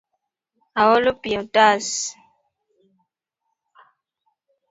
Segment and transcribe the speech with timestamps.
[0.81, 1.87] Aolo pi e otas